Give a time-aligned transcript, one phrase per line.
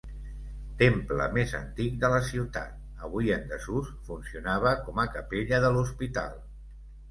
[0.77, 6.45] Temple més antic de la ciutat, avui en desús, funcionava com a capella de l'hospital.